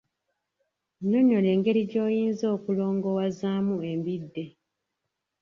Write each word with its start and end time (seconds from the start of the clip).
Nyonnyola 1.07 1.47
engeri 1.55 1.81
gy’oyinza 1.91 2.45
okulongowazaamu 2.55 3.75
embidde. 3.91 4.45